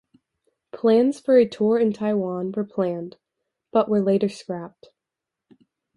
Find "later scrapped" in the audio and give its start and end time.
4.01-4.89